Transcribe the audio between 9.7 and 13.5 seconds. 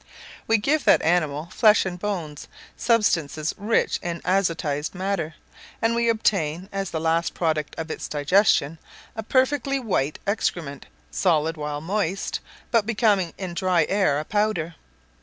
white excrement, solid while moist, but becoming